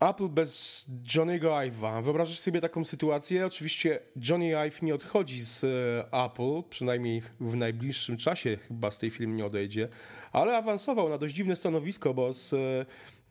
Apple 0.00 0.28
bez 0.28 0.84
Johnny'ego 1.14 1.50
Ive'a. 1.68 2.02
Wyobrażasz 2.02 2.38
sobie 2.38 2.60
taką 2.60 2.84
sytuację? 2.84 3.46
Oczywiście 3.46 4.00
Johnny 4.28 4.66
Ive 4.66 4.82
nie 4.82 4.94
odchodzi 4.94 5.40
z 5.42 5.64
e, 5.64 6.24
Apple, 6.24 6.62
przynajmniej 6.70 7.22
w 7.40 7.56
najbliższym 7.56 8.16
czasie 8.16 8.56
chyba 8.56 8.90
z 8.90 8.98
tej 8.98 9.10
firmy 9.10 9.34
nie 9.34 9.46
odejdzie, 9.46 9.88
ale 10.32 10.56
awansował 10.56 11.08
na 11.08 11.18
dość 11.18 11.34
dziwne 11.34 11.56
stanowisko, 11.56 12.14
bo 12.14 12.32
z 12.32 12.54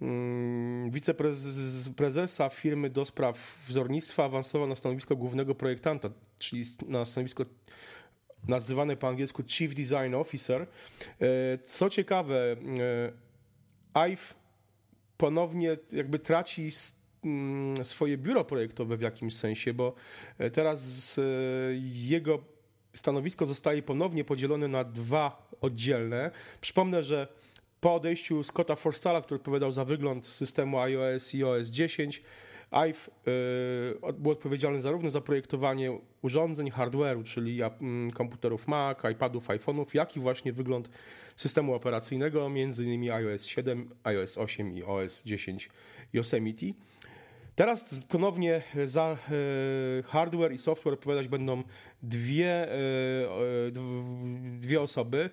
mm, 0.01 0.89
wiceprezesa 0.89 2.49
firmy 2.49 2.89
do 2.89 3.05
spraw 3.05 3.57
wzornictwa 3.67 4.25
awansował 4.25 4.67
na 4.67 4.75
stanowisko 4.75 5.15
głównego 5.15 5.55
projektanta, 5.55 6.09
czyli 6.39 6.63
na 6.87 7.05
stanowisko 7.05 7.45
nazywane 8.47 8.97
po 8.97 9.07
angielsku 9.07 9.43
Chief 9.47 9.73
Design 9.73 10.15
Officer. 10.15 10.61
E, 10.61 10.67
co 11.57 11.89
ciekawe, 11.89 12.55
e, 13.93 14.09
Ive 14.11 14.39
ponownie 15.19 15.77
jakby 15.91 16.19
traci 16.19 16.69
mm, 17.23 17.85
swoje 17.85 18.17
biuro 18.17 18.45
projektowe 18.45 18.97
w 18.97 19.01
jakimś 19.01 19.35
sensie, 19.35 19.73
bo 19.73 19.93
e, 20.37 20.49
teraz 20.49 21.19
jego 21.83 22.39
stanowisko 22.93 23.45
zostaje 23.45 23.81
ponownie 23.81 24.23
podzielone 24.23 24.67
na 24.67 24.83
dwa 24.83 25.49
oddzielne. 25.61 26.31
Przypomnę, 26.61 27.03
że 27.03 27.27
po 27.81 27.95
odejściu 27.95 28.43
Scotta 28.43 28.75
Forstalla, 28.75 29.21
który 29.21 29.35
odpowiadał 29.35 29.71
za 29.71 29.85
wygląd 29.85 30.27
systemu 30.27 30.79
iOS 30.79 31.35
i 31.35 31.43
OS 31.43 31.69
10, 31.69 32.23
IVE 32.71 33.09
był 34.13 34.31
odpowiedzialny 34.31 34.81
zarówno 34.81 35.09
za 35.09 35.21
projektowanie 35.21 35.97
urządzeń, 36.21 36.71
hardware'u, 36.71 37.23
czyli 37.23 37.63
mm, 37.63 38.11
komputerów 38.11 38.67
Mac, 38.67 38.97
iPadów, 39.11 39.47
iPhone'ów, 39.47 39.85
jak 39.93 40.17
i 40.17 40.19
właśnie 40.19 40.53
wygląd 40.53 40.89
systemu 41.35 41.73
operacyjnego, 41.73 42.49
innymi 42.79 43.11
iOS 43.11 43.45
7, 43.45 43.89
iOS 44.03 44.37
8 44.37 44.77
i 44.77 44.83
OS 44.83 45.23
10 45.23 45.69
Yosemite. 46.13 46.65
Teraz 47.55 48.05
ponownie 48.05 48.61
za 48.85 49.17
e, 49.99 50.03
hardware 50.03 50.51
i 50.51 50.57
software 50.57 50.93
odpowiadać 50.93 51.27
będą 51.27 51.63
dwie, 52.03 52.73
e, 52.73 52.77
dwie 54.59 54.81
osoby. 54.81 55.29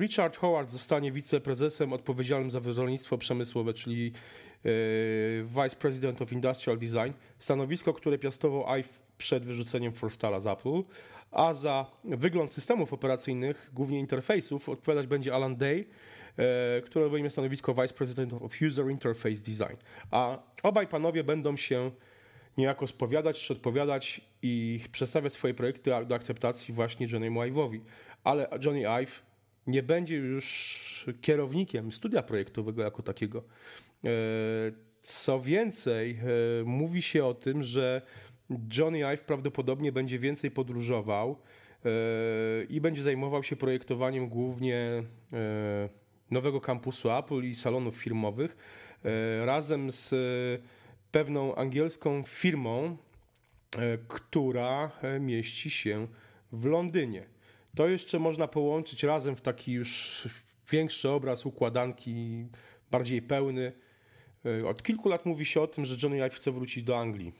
Richard 0.00 0.36
Howard 0.36 0.70
zostanie 0.70 1.12
wiceprezesem 1.12 1.92
odpowiedzialnym 1.92 2.50
za 2.50 2.60
wydawnictwo 2.60 3.18
przemysłowe, 3.18 3.74
czyli 3.74 4.12
Vice 5.44 5.76
President 5.76 6.22
of 6.22 6.32
Industrial 6.32 6.78
Design, 6.78 7.12
stanowisko, 7.38 7.92
które 7.92 8.18
piastował 8.18 8.78
IVE 8.78 8.88
przed 9.18 9.44
wyrzuceniem 9.44 9.92
Forstalla 9.92 10.40
z 10.40 10.46
Apple, 10.46 10.82
a 11.30 11.54
za 11.54 11.86
wygląd 12.04 12.52
systemów 12.52 12.92
operacyjnych, 12.92 13.70
głównie 13.74 13.98
interfejsów, 13.98 14.68
odpowiadać 14.68 15.06
będzie 15.06 15.34
Alan 15.34 15.56
Day, 15.56 15.84
e, 16.36 16.80
który 16.80 17.04
obejmie 17.04 17.30
stanowisko 17.30 17.74
Vice 17.74 17.94
President 17.94 18.32
of 18.32 18.62
User 18.62 18.90
Interface 18.90 19.42
Design. 19.42 19.76
A 20.10 20.38
obaj 20.62 20.86
panowie 20.86 21.24
będą 21.24 21.56
się 21.56 21.90
niejako 22.58 22.86
spowiadać 22.86 23.40
czy 23.40 23.52
odpowiadać 23.52 24.20
i 24.42 24.80
przedstawiać 24.92 25.32
swoje 25.32 25.54
projekty 25.54 25.90
do 26.06 26.14
akceptacji 26.14 26.74
właśnie 26.74 27.08
Johnny'emu 27.08 27.52
Ive'owi. 27.52 27.80
Ale 28.24 28.48
Johnny 28.64 28.88
Ive 29.02 29.22
nie 29.66 29.82
będzie 29.82 30.16
już 30.16 31.06
kierownikiem 31.20 31.92
studia 31.92 32.22
projektowego 32.22 32.82
jako 32.82 33.02
takiego. 33.02 33.44
E, 34.04 34.08
co 35.00 35.40
więcej, 35.40 36.10
e, 36.60 36.64
mówi 36.64 37.02
się 37.02 37.24
o 37.24 37.34
tym, 37.34 37.62
że 37.62 38.02
Johnny 38.78 39.06
Ive 39.06 39.24
prawdopodobnie 39.24 39.92
będzie 39.92 40.18
więcej 40.18 40.50
podróżował 40.50 41.36
e, 41.84 41.88
i 42.64 42.80
będzie 42.80 43.02
zajmował 43.02 43.42
się 43.42 43.56
projektowaniem 43.56 44.28
głównie 44.28 45.02
nowego 46.30 46.60
kampusu 46.60 47.10
Apple 47.10 47.44
i 47.44 47.54
salonów 47.54 47.96
firmowych 47.96 48.56
razem 49.44 49.90
z 49.90 50.14
pewną 51.12 51.54
angielską 51.54 52.22
firmą, 52.22 52.96
która 54.08 54.90
mieści 55.20 55.70
się 55.70 56.06
w 56.52 56.64
Londynie. 56.64 57.26
To 57.76 57.88
jeszcze 57.88 58.18
można 58.18 58.48
połączyć 58.48 59.02
razem 59.02 59.36
w 59.36 59.40
taki 59.40 59.72
już 59.72 60.22
większy 60.70 61.10
obraz 61.10 61.46
układanki, 61.46 62.46
bardziej 62.90 63.22
pełny. 63.22 63.72
E, 64.46 64.68
od 64.68 64.82
kilku 64.82 65.08
lat 65.08 65.26
mówi 65.26 65.44
się 65.44 65.60
o 65.60 65.66
tym, 65.66 65.84
że 65.84 65.96
Johnny 66.02 66.22
Ive 66.22 66.34
chce 66.34 66.52
wrócić 66.52 66.82
do 66.82 66.98
Anglii. 66.98 67.32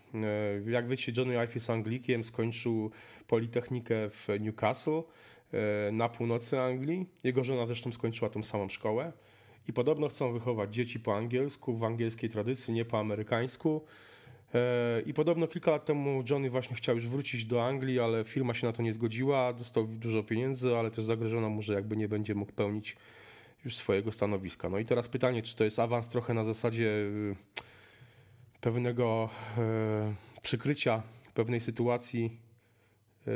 E, 0.66 0.70
jak 0.70 0.88
wiecie, 0.88 1.12
Johnny 1.16 1.38
Ive 1.38 1.54
jest 1.54 1.70
Anglikiem, 1.70 2.24
skończył 2.24 2.90
Politechnikę 3.26 4.10
w 4.10 4.28
Newcastle 4.40 5.02
e, 5.52 5.92
na 5.92 6.08
północy 6.08 6.60
Anglii. 6.60 7.06
Jego 7.24 7.44
żona 7.44 7.66
zresztą 7.66 7.92
skończyła 7.92 8.30
tą 8.30 8.42
samą 8.42 8.68
szkołę. 8.68 9.12
I 9.68 9.72
podobno 9.72 10.08
chcą 10.08 10.32
wychować 10.32 10.74
dzieci 10.74 11.00
po 11.00 11.16
angielsku, 11.16 11.76
w 11.76 11.84
angielskiej 11.84 12.30
tradycji, 12.30 12.74
nie 12.74 12.84
po 12.84 12.98
amerykańsku. 12.98 13.84
I 15.06 15.14
podobno 15.14 15.46
kilka 15.46 15.70
lat 15.70 15.84
temu 15.84 16.24
Johnny 16.30 16.50
właśnie 16.50 16.76
chciał 16.76 16.94
już 16.94 17.08
wrócić 17.08 17.46
do 17.46 17.66
Anglii, 17.66 18.00
ale 18.00 18.24
firma 18.24 18.54
się 18.54 18.66
na 18.66 18.72
to 18.72 18.82
nie 18.82 18.92
zgodziła, 18.92 19.52
dostał 19.52 19.86
dużo 19.86 20.22
pieniędzy, 20.22 20.76
ale 20.76 20.90
też 20.90 21.04
zagrożono 21.04 21.50
mu, 21.50 21.62
że 21.62 21.74
jakby 21.74 21.96
nie 21.96 22.08
będzie 22.08 22.34
mógł 22.34 22.52
pełnić 22.52 22.96
już 23.64 23.76
swojego 23.76 24.12
stanowiska. 24.12 24.68
No 24.68 24.78
i 24.78 24.84
teraz 24.84 25.08
pytanie, 25.08 25.42
czy 25.42 25.56
to 25.56 25.64
jest 25.64 25.78
awans 25.78 26.08
trochę 26.08 26.34
na 26.34 26.44
zasadzie 26.44 26.86
y, 26.86 27.36
pewnego 28.60 29.28
e, 29.58 30.14
przykrycia 30.42 31.02
pewnej 31.34 31.60
sytuacji, 31.60 32.40
e, 33.26 33.30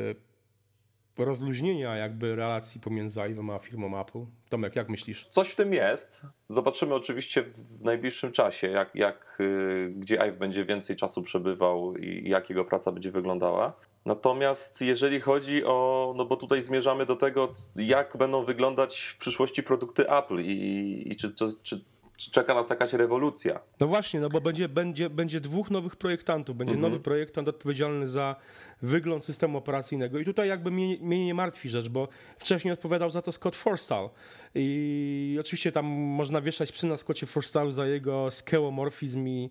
rozluźnienia 1.25 1.97
jakby 1.97 2.37
relacji 2.37 2.81
pomiędzy 2.81 3.21
Ive'em 3.21 3.55
a 3.55 3.59
firmą 3.59 4.01
Apple. 4.01 4.25
Tomek, 4.49 4.77
jak 4.77 4.89
myślisz? 4.89 5.27
Coś 5.31 5.49
w 5.49 5.57
tym 5.57 5.73
jest. 5.73 6.23
Zobaczymy 6.49 6.95
oczywiście 6.95 7.43
w 7.43 7.85
najbliższym 7.85 8.33
czasie, 8.33 8.69
jak, 8.69 8.95
jak, 8.95 9.39
y, 9.41 9.93
gdzie 9.97 10.17
Ive 10.17 10.39
będzie 10.39 10.65
więcej 10.65 10.97
czasu 10.97 11.23
przebywał 11.23 11.97
i 11.97 12.29
jak 12.29 12.51
jego 12.51 12.65
praca 12.65 12.93
będzie 12.93 13.11
wyglądała. 13.11 13.73
Natomiast 14.05 14.83
jeżeli 14.83 15.21
chodzi 15.21 15.65
o, 15.65 16.15
no 16.17 16.25
bo 16.25 16.37
tutaj 16.37 16.63
zmierzamy 16.63 17.07
do 17.07 17.17
tego, 17.17 17.53
jak 17.77 18.17
będą 18.17 18.45
wyglądać 18.45 19.01
w 19.01 19.19
przyszłości 19.19 19.63
produkty 19.63 20.11
Apple 20.11 20.41
i, 20.41 21.03
i 21.07 21.17
czy, 21.17 21.35
czy, 21.35 21.47
czy 21.63 21.85
czeka 22.17 22.55
nas 22.55 22.71
jakaś 22.71 22.93
rewolucja. 22.93 23.61
No 23.81 23.87
właśnie, 23.87 24.21
no 24.21 24.29
bo 24.29 24.41
będzie, 24.41 24.69
będzie, 24.69 25.11
będzie 25.11 25.41
dwóch 25.41 25.71
nowych 25.71 25.97
projektantów. 25.97 26.57
Będzie 26.57 26.75
mhm. 26.75 26.93
nowy 26.93 27.03
projektant 27.03 27.49
odpowiedzialny 27.49 28.09
za 28.09 28.37
wygląd 28.83 29.25
systemu 29.25 29.59
operacyjnego. 29.59 30.19
I 30.19 30.25
tutaj 30.25 30.49
jakby 30.49 30.71
mnie, 30.71 30.97
mnie, 31.01 31.27
nie 31.27 31.35
martwi 31.35 31.71
rzecz, 31.71 31.89
bo 31.89 32.09
wcześniej 32.39 32.73
odpowiadał 32.73 33.11
za 33.11 33.23
to 33.23 33.33
Scott 33.33 33.57
Forstall. 33.57 34.11
I 34.55 35.37
oczywiście 35.41 35.73
tam 35.73 35.87
można 35.87 36.41
wieszać 36.41 36.73
psy 36.73 36.87
na 36.87 36.97
Scottie 36.97 37.27
Forstallu 37.27 37.71
za 37.71 37.87
jego 37.87 38.31
skeomorfizm 38.31 39.29
i 39.29 39.51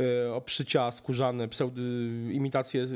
e, 0.00 0.34
oprzycia 0.34 0.92
skórzane, 0.92 1.48
pseudo, 1.48 1.80
imitacje 2.30 2.86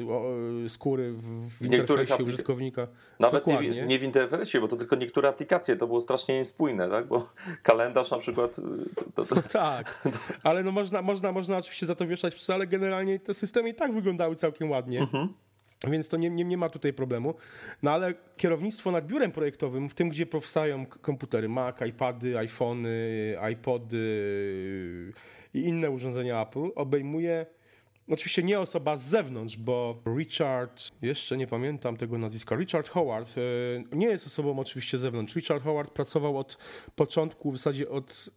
skóry 0.69 1.12
w, 1.12 1.59
w 1.59 1.64
interfejsie 1.64 2.25
użytkownika. 2.25 2.86
Nawet 3.19 3.47
nie, 3.47 3.86
nie, 3.86 3.98
w 3.98 4.03
interfejsie, 4.03 4.60
bo 4.60 4.69
to 4.69 4.76
tylko 4.76 4.97
niektóre 4.97 5.28
aplikacje 5.28 5.76
to 5.76 5.86
było 5.86 6.00
strasznie 6.00 6.38
niespójne, 6.38 6.88
tak? 6.88 7.06
bo 7.06 7.32
kalendarz 7.62 8.10
na 8.10 8.19
przykład... 8.19 8.60
To, 9.15 9.25
to... 9.25 9.43
tak, 9.53 10.03
ale 10.43 10.62
no 10.62 10.72
można, 10.72 11.03
można, 11.03 11.32
można 11.32 11.56
oczywiście 11.56 11.87
za 11.87 11.94
to 11.94 12.06
wieszać 12.06 12.34
psy, 12.34 12.54
ale 12.54 12.66
generalnie 12.66 13.19
te 13.19 13.34
systemy 13.34 13.69
i 13.69 13.75
tak 13.75 13.94
wyglądały 13.94 14.37
całkiem 14.37 14.71
ładnie. 14.71 15.00
Mhm. 15.00 15.28
Więc 15.88 16.09
to 16.09 16.16
nie, 16.16 16.31
nie, 16.31 16.44
nie, 16.44 16.56
ma 16.56 16.69
tutaj 16.69 16.93
problemu. 16.93 17.34
No 17.82 17.91
ale 17.91 18.15
kierownictwo 18.37 18.91
nad 18.91 19.06
biurem 19.06 19.32
projektowym, 19.32 19.88
w 19.88 19.94
tym 19.94 20.09
gdzie 20.09 20.26
powstają 20.26 20.87
komputery 20.87 21.48
Mac, 21.48 21.76
iPady, 21.88 22.38
iPhony, 22.38 23.37
iPody 23.53 25.12
i 25.54 25.60
inne 25.60 25.91
urządzenia 25.91 26.42
Apple, 26.42 26.69
obejmuje 26.75 27.47
oczywiście 28.10 28.42
nie 28.42 28.60
osoba 28.60 28.97
z 28.97 29.03
zewnątrz, 29.03 29.56
bo 29.56 30.03
Richard, 30.16 30.91
jeszcze 31.03 31.37
nie 31.37 31.47
pamiętam 31.47 31.97
tego 31.97 32.19
nazwiska, 32.19 32.56
Richard 32.56 32.88
Howard 32.88 33.34
e, 33.92 33.97
nie 33.97 34.06
jest 34.06 34.27
osobą 34.27 34.59
oczywiście 34.59 34.98
z 34.98 35.00
zewnątrz. 35.00 35.34
Richard 35.37 35.65
Howard 35.65 35.92
pracował 35.92 36.38
od 36.38 36.59
początku, 36.97 37.53
w 37.53 37.56
zasadzie 37.56 37.88
od 37.88 38.31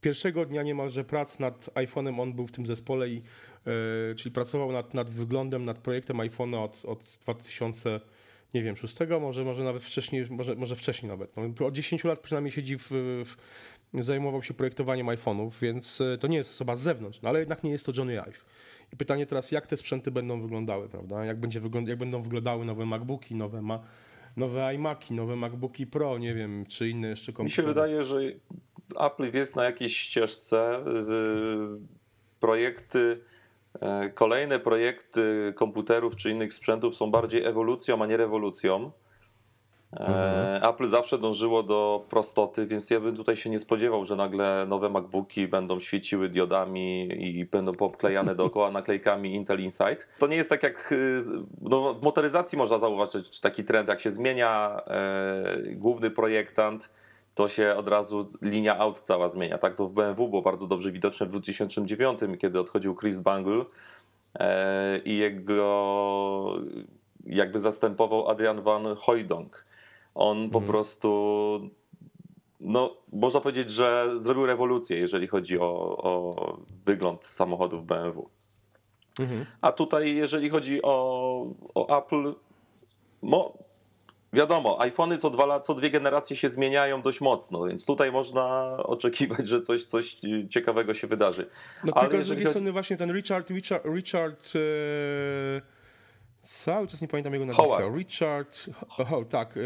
pierwszego 0.00 0.46
dnia 0.46 0.62
niemalże 0.62 1.04
prac 1.04 1.38
nad 1.38 1.64
iPhone'em, 1.74 2.20
on 2.20 2.32
był 2.32 2.46
w 2.46 2.52
tym 2.52 2.66
zespole 2.66 3.08
i 3.08 3.22
E, 3.66 4.14
czyli 4.14 4.32
pracował 4.32 4.72
nad, 4.72 4.94
nad 4.94 5.10
wyglądem, 5.10 5.64
nad 5.64 5.78
projektem 5.78 6.16
iPhone'a 6.16 6.64
od, 6.64 6.84
od 6.84 7.18
2000 7.22 8.00
nie 8.54 8.62
wiem, 8.62 8.76
6, 8.76 8.96
może, 9.20 9.44
może 9.44 9.64
nawet 9.64 9.82
wcześniej, 9.82 10.26
może, 10.30 10.54
może 10.54 10.76
wcześniej 10.76 11.10
nawet. 11.10 11.36
No, 11.36 11.66
od 11.66 11.74
10 11.74 12.04
lat 12.04 12.20
przynajmniej 12.20 12.52
siedzi 12.52 12.78
w, 12.78 12.88
w 13.24 13.36
zajmował 14.02 14.42
się 14.42 14.54
projektowaniem 14.54 15.06
iPhone'ów, 15.06 15.50
więc 15.62 16.00
e, 16.00 16.18
to 16.18 16.26
nie 16.26 16.36
jest 16.36 16.50
osoba 16.50 16.76
z 16.76 16.80
zewnątrz, 16.80 17.22
no 17.22 17.28
ale 17.28 17.38
jednak 17.38 17.64
nie 17.64 17.70
jest 17.70 17.86
to 17.86 17.92
Johnny 17.96 18.20
Ive. 18.20 18.44
I 18.92 18.96
pytanie 18.96 19.26
teraz, 19.26 19.50
jak 19.50 19.66
te 19.66 19.76
sprzęty 19.76 20.10
będą 20.10 20.42
wyglądały, 20.42 20.88
prawda? 20.88 21.24
Jak, 21.24 21.40
będzie 21.40 21.60
wygląd 21.60 21.88
jak 21.88 21.98
będą 21.98 22.22
wyglądały 22.22 22.64
nowe 22.64 22.86
MacBooki, 22.86 23.34
nowe, 23.34 23.62
ma 23.62 23.80
nowe 24.36 24.74
iMaki, 24.74 25.14
nowe 25.14 25.36
MacBooki 25.36 25.86
Pro, 25.86 26.18
nie 26.18 26.34
wiem, 26.34 26.66
czy 26.66 26.88
inne 26.88 27.08
jeszcze 27.08 27.32
komputery. 27.32 27.68
Mi 27.68 27.74
się 27.74 27.74
wydaje, 27.74 28.04
że 28.04 28.20
Apple 29.00 29.38
jest 29.38 29.56
na 29.56 29.64
jakiejś 29.64 29.96
ścieżce, 29.96 30.84
projekty 32.40 33.20
E, 33.80 34.10
kolejne 34.10 34.58
projekty 34.58 35.52
komputerów 35.56 36.16
czy 36.16 36.30
innych 36.30 36.54
sprzętów 36.54 36.96
są 36.96 37.10
bardziej 37.10 37.44
ewolucją, 37.44 38.02
a 38.02 38.06
nie 38.06 38.16
rewolucją. 38.16 38.90
Mhm. 39.92 40.64
Apple 40.64 40.86
zawsze 40.86 41.18
dążyło 41.18 41.62
do 41.62 42.04
prostoty, 42.08 42.66
więc 42.66 42.90
ja 42.90 43.00
bym 43.00 43.16
tutaj 43.16 43.36
się 43.36 43.50
nie 43.50 43.58
spodziewał, 43.58 44.04
że 44.04 44.16
nagle 44.16 44.66
nowe 44.68 44.88
MacBooki 44.88 45.48
będą 45.48 45.80
świeciły 45.80 46.28
diodami 46.28 47.08
i 47.38 47.44
będą 47.44 47.72
poklejane 47.72 48.34
dookoła 48.40 48.70
naklejkami 48.70 49.34
Intel 49.34 49.60
Insight. 49.60 50.08
To 50.18 50.26
nie 50.26 50.36
jest 50.36 50.50
tak 50.50 50.62
jak 50.62 50.94
no, 51.60 51.94
w 51.94 52.02
motoryzacji 52.02 52.58
można 52.58 52.78
zauważyć 52.78 53.40
taki 53.40 53.64
trend, 53.64 53.88
jak 53.88 54.00
się 54.00 54.10
zmienia 54.10 54.80
e, 54.86 55.56
główny 55.72 56.10
projektant, 56.10 56.90
to 57.36 57.48
się 57.48 57.74
od 57.74 57.88
razu 57.88 58.28
linia 58.42 58.78
aut 58.78 59.00
cała 59.00 59.28
zmienia. 59.28 59.58
Tak 59.58 59.74
to 59.74 59.88
w 59.88 59.92
BMW 59.92 60.28
było 60.28 60.42
bardzo 60.42 60.66
dobrze 60.66 60.92
widoczne 60.92 61.26
w 61.26 61.30
2009, 61.30 62.20
kiedy 62.38 62.60
odchodził 62.60 62.96
Chris 62.96 63.18
Bangle 63.20 63.64
e, 64.34 64.98
i 64.98 65.16
jego 65.16 66.60
jakby 67.26 67.58
zastępował 67.58 68.28
Adrian 68.28 68.60
Van 68.60 68.96
Hooydonk. 68.96 69.64
On 70.14 70.36
mhm. 70.36 70.50
po 70.50 70.60
prostu 70.60 71.60
no, 72.60 72.96
można 73.12 73.40
powiedzieć, 73.40 73.70
że 73.70 74.10
zrobił 74.16 74.46
rewolucję, 74.46 74.98
jeżeli 74.98 75.26
chodzi 75.26 75.58
o, 75.60 75.96
o 76.02 76.34
wygląd 76.84 77.24
samochodów 77.24 77.86
BMW. 77.86 78.28
Mhm. 79.20 79.46
A 79.60 79.72
tutaj, 79.72 80.14
jeżeli 80.14 80.50
chodzi 80.50 80.82
o, 80.82 81.46
o 81.74 81.98
Apple, 81.98 82.34
mo, 83.22 83.52
wiadomo, 84.36 84.80
iPhony 84.80 85.18
co, 85.18 85.30
dwa, 85.30 85.60
co 85.60 85.74
dwie 85.74 85.90
generacje 85.90 86.36
się 86.36 86.50
zmieniają 86.50 87.02
dość 87.02 87.20
mocno, 87.20 87.64
więc 87.64 87.86
tutaj 87.86 88.12
można 88.12 88.76
oczekiwać, 88.96 89.48
że 89.48 89.62
coś, 89.62 89.84
coś 89.84 90.16
ciekawego 90.50 90.94
się 90.94 91.06
wydarzy. 91.06 91.46
No 91.84 91.92
Ale 91.96 92.08
tylko 92.08 92.24
z 92.24 92.28
drugiej 92.28 92.46
strony 92.46 92.72
właśnie 92.72 92.96
ten 92.96 93.12
Richard, 93.12 93.50
Richard, 93.50 93.84
Richard 93.84 94.52
e, 94.54 95.75
Cały 96.46 96.86
czas 96.86 97.02
nie 97.02 97.08
pamiętam 97.08 97.32
jego 97.32 97.46
nazwiska. 97.46 97.76
Howard. 97.76 97.96
Richard. 97.96 98.66
Oh, 98.98 99.24
tak. 99.30 99.58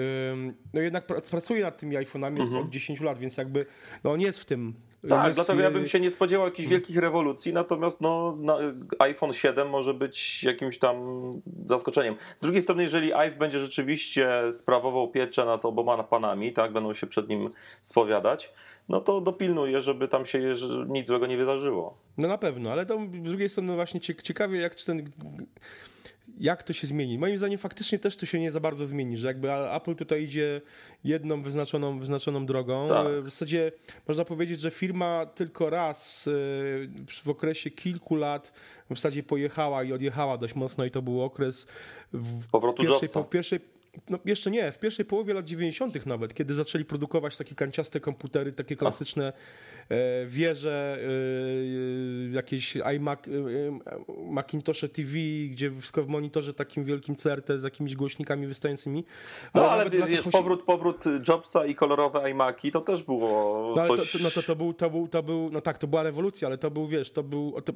No 0.74 0.80
jednak 0.80 1.06
pracuje 1.06 1.62
nad 1.62 1.78
tymi 1.78 1.96
iPhone'ami 1.96 2.40
mhm. 2.40 2.62
od 2.62 2.70
10 2.70 3.00
lat, 3.00 3.18
więc 3.18 3.36
jakby 3.36 3.66
no 4.04 4.12
on 4.12 4.20
jest 4.20 4.40
w 4.40 4.44
tym. 4.44 4.74
Tak, 5.08 5.26
jest... 5.26 5.38
dlatego 5.38 5.62
ja 5.62 5.70
bym 5.70 5.86
się 5.86 6.00
nie 6.00 6.10
spodziewał 6.10 6.46
jakichś 6.46 6.66
mhm. 6.66 6.80
wielkich 6.80 6.96
rewolucji, 6.96 7.52
natomiast 7.52 8.00
no, 8.00 8.38
iPhone 8.98 9.32
7 9.32 9.68
może 9.68 9.94
być 9.94 10.44
jakimś 10.44 10.78
tam 10.78 10.96
zaskoczeniem. 11.66 12.16
Z 12.36 12.42
drugiej 12.42 12.62
strony, 12.62 12.82
jeżeli 12.82 13.14
iPhone 13.14 13.38
będzie 13.38 13.60
rzeczywiście 13.60 14.28
sprawował 14.52 15.10
pieczę 15.10 15.44
nad 15.44 15.64
oboma 15.64 16.04
panami, 16.04 16.52
tak, 16.52 16.72
będą 16.72 16.94
się 16.94 17.06
przed 17.06 17.28
nim 17.28 17.50
spowiadać, 17.82 18.52
no 18.88 19.00
to 19.00 19.20
dopilnuje, 19.20 19.80
żeby 19.80 20.08
tam 20.08 20.26
się 20.26 20.54
nic 20.88 21.06
złego 21.06 21.26
nie 21.26 21.36
wydarzyło. 21.36 21.98
No 22.18 22.28
na 22.28 22.38
pewno, 22.38 22.72
ale 22.72 22.86
to 22.86 22.98
z 22.98 23.22
drugiej 23.22 23.48
strony 23.48 23.74
właśnie 23.74 24.00
ciekawie, 24.00 24.60
jak 24.60 24.76
czy 24.76 24.86
ten 24.86 25.10
jak 26.38 26.62
to 26.62 26.72
się 26.72 26.86
zmieni. 26.86 27.18
Moim 27.18 27.38
zdaniem 27.38 27.58
faktycznie 27.58 27.98
też 27.98 28.16
to 28.16 28.26
się 28.26 28.40
nie 28.40 28.50
za 28.50 28.60
bardzo 28.60 28.86
zmieni, 28.86 29.16
że 29.16 29.26
jakby 29.26 29.52
Apple 29.52 29.94
tutaj 29.94 30.22
idzie 30.24 30.60
jedną 31.04 31.42
wyznaczoną, 31.42 31.98
wyznaczoną 31.98 32.46
drogą. 32.46 32.88
Tak. 32.88 33.06
W 33.06 33.24
zasadzie 33.24 33.72
można 34.08 34.24
powiedzieć, 34.24 34.60
że 34.60 34.70
firma 34.70 35.26
tylko 35.26 35.70
raz 35.70 36.28
e, 36.28 36.30
w 37.24 37.28
okresie 37.28 37.70
kilku 37.70 38.16
lat 38.16 38.52
w 38.90 38.94
zasadzie 38.94 39.22
pojechała 39.22 39.84
i 39.84 39.92
odjechała 39.92 40.38
dość 40.38 40.54
mocno 40.54 40.84
i 40.84 40.90
to 40.90 41.02
był 41.02 41.22
okres 41.22 41.66
w 42.12 42.48
Powrotu 42.48 42.82
pierwszej, 42.82 43.08
po, 43.08 43.24
pierwszej 43.24 43.60
no 44.10 44.18
jeszcze 44.24 44.50
nie, 44.50 44.72
w 44.72 44.78
pierwszej 44.78 45.04
połowie 45.04 45.34
lat 45.34 45.44
90. 45.44 46.06
nawet, 46.06 46.34
kiedy 46.34 46.54
zaczęli 46.54 46.84
produkować 46.84 47.36
takie 47.36 47.54
kanciaste 47.54 48.00
komputery, 48.00 48.52
takie 48.52 48.76
klasyczne 48.76 49.32
e, 49.88 50.26
wieże, 50.26 50.98
e, 52.30 52.34
jakieś 52.34 52.76
iMac, 52.76 53.18
e, 53.28 53.30
Macintoshe 54.32 54.88
TV, 54.88 55.12
gdzie 55.50 55.70
wszystko 55.70 56.02
w 56.02 56.08
monitorze 56.08 56.54
takim 56.54 56.84
wielkim 56.84 57.16
CRT 57.16 57.58
z 57.58 57.62
jakimiś 57.62 57.96
głośnikami 57.96 58.46
wystającymi. 58.46 59.04
No 59.54 59.70
ale, 59.70 59.90
wiesz, 59.90 60.28
powrót, 60.28 60.62
powrót 60.62 61.04
Jobsa 61.28 61.66
i 61.66 61.74
kolorowe 61.74 62.30
iMaki 62.30 62.72
to 62.72 62.80
też 62.80 63.02
było 63.02 63.74
no, 63.76 63.86
coś... 63.86 64.12
To, 64.12 64.18
no 64.22 64.30
to, 64.30 64.42
to, 64.42 64.56
był, 64.56 64.74
to, 64.74 64.90
był, 64.90 65.08
to 65.08 65.22
był, 65.22 65.50
no 65.52 65.60
tak, 65.60 65.78
to 65.78 65.86
była 65.86 66.02
rewolucja, 66.02 66.48
ale 66.48 66.58
to 66.58 66.70
był, 66.70 66.88
wiesz, 66.88 67.10
to 67.10 67.22
był, 67.22 67.60
to, 67.60 67.72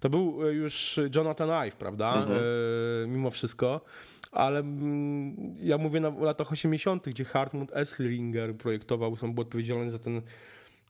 to 0.00 0.10
był 0.10 0.50
już 0.50 1.00
Jonathan 1.14 1.50
Ive, 1.50 1.76
prawda, 1.76 2.14
mhm. 2.14 2.38
e, 3.04 3.06
mimo 3.06 3.30
wszystko 3.30 3.80
ale 4.34 4.60
mm, 4.60 5.56
ja 5.60 5.78
mówię 5.78 6.00
na 6.00 6.08
latach 6.08 6.52
80., 6.52 7.08
gdzie 7.08 7.24
Hartmut 7.24 7.72
Esslinger 7.72 8.56
projektował, 8.56 9.16
są 9.16 9.32
był 9.32 9.42
odpowiedzialny 9.42 9.90
za 9.90 9.98
ten 9.98 10.22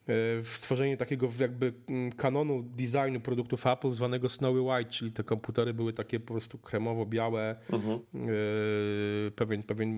w 0.07 0.43
e, 0.43 0.57
stworzeniu 0.57 0.97
takiego 0.97 1.29
jakby 1.41 1.73
mm, 1.89 2.13
kanonu 2.13 2.63
designu 2.63 3.21
produktów 3.21 3.67
Apple 3.67 3.93
zwanego 3.93 4.29
Snowy 4.29 4.61
White, 4.61 4.91
czyli 4.91 5.13
te 5.13 5.25
komputery 5.25 5.75
były 5.75 5.93
takie 5.93 6.21
po 6.21 6.27
prostu 6.27 6.59
kremowo-białe, 6.59 7.57
mhm. 7.73 8.01
E, 8.15 9.31
pewien, 9.31 9.63
pewien 9.63 9.91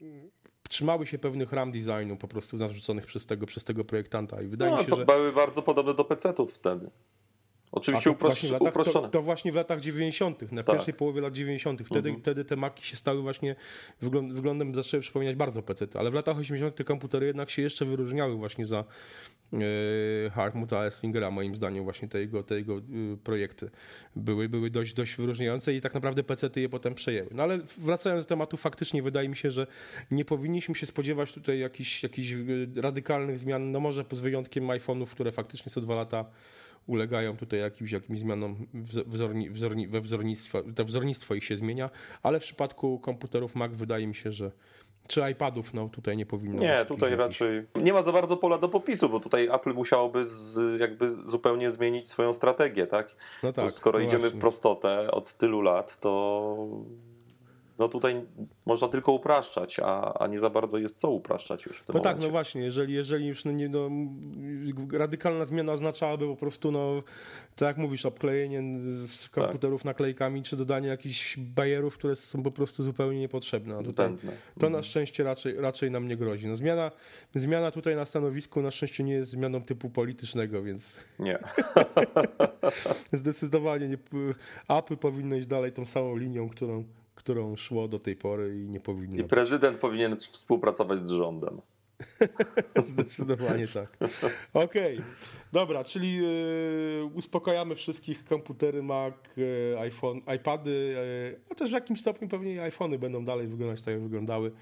mm, 0.00 0.30
trzymały 0.68 1.06
się 1.06 1.18
pewnych 1.18 1.52
ram 1.52 1.72
designu 1.72 2.16
po 2.16 2.28
prostu 2.28 2.56
narzuconych 2.56 3.06
przez 3.06 3.26
tego, 3.26 3.46
przez 3.46 3.64
tego 3.64 3.84
projektanta 3.84 4.42
i 4.42 4.46
wydaje 4.46 4.70
no, 4.70 4.78
mi 4.78 4.84
się, 4.84 4.90
to 4.90 4.96
że... 4.96 5.04
były 5.04 5.32
bardzo 5.32 5.62
podobne 5.62 5.94
do 5.94 6.04
PC-ów 6.04 6.54
wtedy. 6.54 6.90
Oczywiście 7.76 8.10
uprosz... 8.10 8.42
latach, 8.42 8.68
uproszczone. 8.68 9.08
To, 9.08 9.12
to, 9.12 9.22
właśnie 9.22 9.52
w 9.52 9.54
latach 9.54 9.80
90., 9.80 10.52
na 10.52 10.62
tak. 10.62 10.76
pierwszej 10.76 10.94
połowie 10.94 11.20
lat 11.20 11.32
90., 11.32 11.82
wtedy, 11.82 12.08
mhm. 12.08 12.22
wtedy 12.22 12.44
te 12.44 12.56
maki 12.56 12.86
się 12.86 12.96
stały 12.96 13.22
właśnie 13.22 13.56
wygląd, 14.00 14.32
wyglądem, 14.32 14.74
zaczęły 14.74 15.00
przypominać 15.00 15.36
bardzo 15.36 15.62
PC, 15.62 15.86
ale 15.94 16.10
w 16.10 16.14
latach 16.14 16.38
80. 16.38 16.76
te 16.76 16.84
komputery 16.84 17.26
jednak 17.26 17.50
się 17.50 17.62
jeszcze 17.62 17.84
wyróżniały 17.84 18.34
właśnie 18.34 18.66
za 18.66 18.84
yy, 19.52 19.60
Hartmuta 20.34 20.84
Essingera, 20.84 21.30
moim 21.30 21.56
zdaniem 21.56 21.84
właśnie 21.84 22.08
te 22.08 22.20
jego, 22.20 22.42
te 22.42 22.54
jego 22.54 22.74
yy, 22.74 23.16
projekty 23.24 23.70
były, 24.16 24.48
były 24.48 24.70
dość, 24.70 24.94
dość 24.94 25.16
wyróżniające 25.16 25.74
i 25.74 25.80
tak 25.80 25.94
naprawdę 25.94 26.22
PC 26.22 26.50
je 26.56 26.68
potem 26.68 26.94
przejęły. 26.94 27.28
No 27.32 27.42
ale 27.42 27.58
wracając 27.78 28.24
do 28.24 28.28
tematu, 28.28 28.56
faktycznie 28.56 29.02
wydaje 29.02 29.28
mi 29.28 29.36
się, 29.36 29.50
że 29.50 29.66
nie 30.10 30.24
powinniśmy 30.24 30.74
się 30.74 30.86
spodziewać 30.86 31.32
tutaj 31.32 31.58
jakichś, 31.58 32.02
jakichś 32.02 32.34
radykalnych 32.76 33.38
zmian, 33.38 33.70
no 33.70 33.80
może 33.80 34.04
z 34.12 34.20
wyjątkiem 34.20 34.66
iPhone'ów, 34.66 35.06
które 35.06 35.32
faktycznie 35.32 35.72
co 35.72 35.80
dwa 35.80 35.94
lata 35.94 36.24
ulegają 36.86 37.36
tutaj 37.36 37.60
jakimś, 37.60 37.92
jakimś 37.92 38.18
zmianom 38.18 38.66
wzorni, 39.06 39.50
wzorni, 39.50 39.88
we 39.88 40.00
wzornictwo, 40.00 40.62
to 40.74 40.84
wzornictwo 40.84 41.34
ich 41.34 41.44
się 41.44 41.56
zmienia, 41.56 41.90
ale 42.22 42.40
w 42.40 42.42
przypadku 42.42 42.98
komputerów 42.98 43.54
Mac 43.54 43.72
wydaje 43.72 44.06
mi 44.06 44.14
się, 44.14 44.32
że 44.32 44.50
czy 45.08 45.30
iPadów, 45.32 45.74
no 45.74 45.88
tutaj 45.88 46.16
nie 46.16 46.26
powinno 46.26 46.62
Nie, 46.62 46.84
tutaj 46.88 47.16
raczej 47.16 47.66
nie 47.82 47.92
ma 47.92 48.02
za 48.02 48.12
bardzo 48.12 48.36
pola 48.36 48.58
do 48.58 48.68
popisu, 48.68 49.08
bo 49.08 49.20
tutaj 49.20 49.48
Apple 49.52 49.74
musiałoby 49.74 50.24
z, 50.24 50.80
jakby 50.80 51.12
zupełnie 51.12 51.70
zmienić 51.70 52.08
swoją 52.08 52.34
strategię, 52.34 52.86
tak? 52.86 53.16
No 53.42 53.52
tak. 53.52 53.64
Bo 53.64 53.70
skoro 53.70 53.98
no 53.98 54.04
idziemy 54.04 54.20
właśnie. 54.20 54.38
w 54.38 54.40
prostotę 54.40 55.10
od 55.10 55.34
tylu 55.34 55.60
lat, 55.60 56.00
to 56.00 56.56
no 57.78 57.88
tutaj 57.88 58.22
można 58.66 58.88
tylko 58.88 59.12
upraszczać, 59.12 59.78
a, 59.78 60.18
a 60.18 60.26
nie 60.26 60.38
za 60.38 60.50
bardzo 60.50 60.78
jest 60.78 60.98
co 60.98 61.10
upraszczać 61.10 61.66
już 61.66 61.78
w 61.78 61.86
tym 61.86 61.94
No 61.94 61.98
momencie. 61.98 62.16
tak, 62.16 62.26
no 62.26 62.30
właśnie, 62.30 62.62
jeżeli, 62.62 62.94
jeżeli 62.94 63.26
już 63.26 63.44
no 63.44 63.52
nie, 63.52 63.68
no, 63.68 63.90
radykalna 64.92 65.44
zmiana 65.44 65.72
oznaczałaby 65.72 66.26
po 66.26 66.36
prostu, 66.36 66.72
no, 66.72 67.02
tak 67.56 67.66
jak 67.66 67.76
mówisz, 67.76 68.06
obklejenie 68.06 68.62
z 69.06 69.28
komputerów 69.28 69.80
tak. 69.80 69.86
naklejkami, 69.86 70.42
czy 70.42 70.56
dodanie 70.56 70.88
jakichś 70.88 71.38
bajerów, 71.38 71.98
które 71.98 72.16
są 72.16 72.42
po 72.42 72.50
prostu 72.50 72.84
zupełnie 72.84 73.20
niepotrzebne. 73.20 73.82
Zbędne. 73.82 74.32
To 74.60 74.70
na 74.70 74.82
szczęście 74.82 75.24
raczej, 75.24 75.56
raczej 75.60 75.90
nam 75.90 76.08
nie 76.08 76.16
grozi. 76.16 76.46
No, 76.46 76.56
zmiana, 76.56 76.90
zmiana 77.34 77.70
tutaj 77.70 77.96
na 77.96 78.04
stanowisku 78.04 78.62
na 78.62 78.70
szczęście 78.70 79.04
nie 79.04 79.12
jest 79.12 79.30
zmianą 79.30 79.62
typu 79.62 79.90
politycznego, 79.90 80.62
więc... 80.62 81.00
Nie. 81.18 81.38
Zdecydowanie 83.12 83.88
nie, 83.88 83.98
Apple 84.68 84.96
powinno 84.96 85.36
iść 85.36 85.46
dalej 85.46 85.72
tą 85.72 85.86
samą 85.86 86.16
linią, 86.16 86.48
którą 86.48 86.84
którą 87.16 87.56
szło 87.56 87.88
do 87.88 87.98
tej 87.98 88.16
pory 88.16 88.62
i 88.62 88.68
nie 88.68 88.80
powinno. 88.80 89.16
I 89.16 89.24
prezydent 89.24 89.74
być. 89.74 89.80
powinien 89.80 90.16
współpracować 90.16 91.06
z 91.06 91.10
rządem. 91.10 91.60
Zdecydowanie 92.84 93.68
tak. 93.68 93.96
Okej, 94.54 94.98
okay. 94.98 95.06
dobra, 95.52 95.84
czyli 95.84 96.16
yy, 96.16 97.10
uspokajamy 97.14 97.74
wszystkich 97.74 98.24
komputery 98.24 98.82
Mac, 98.82 99.14
yy, 99.36 99.76
iPhone, 99.78 100.20
iPady, 100.36 100.94
yy, 101.30 101.40
a 101.50 101.54
też 101.54 101.70
w 101.70 101.72
jakimś 101.72 102.00
stopniu 102.00 102.28
pewnie 102.28 102.62
iPhony 102.62 102.98
będą 102.98 103.24
dalej 103.24 103.46
wyglądać 103.46 103.82
tak, 103.82 103.94
jak 103.94 104.02
wyglądały. 104.02 104.52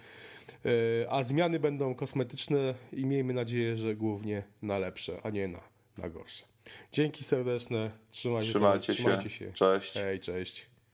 A 1.08 1.24
zmiany 1.24 1.60
będą 1.60 1.94
kosmetyczne 1.94 2.74
i 2.92 3.06
miejmy 3.06 3.34
nadzieję, 3.34 3.76
że 3.76 3.96
głównie 3.96 4.42
na 4.62 4.78
lepsze, 4.78 5.20
a 5.22 5.30
nie 5.30 5.48
na, 5.48 5.60
na 5.98 6.08
gorsze. 6.08 6.44
Dzięki 6.92 7.24
serdeczne. 7.24 7.90
Trzymajcie, 8.10 8.48
Trzymajcie, 8.48 8.94
się. 8.94 9.02
Trzymajcie 9.02 9.30
się. 9.30 9.52
Cześć. 9.52 9.94
Hej, 9.94 10.20
cześć. 10.20 10.73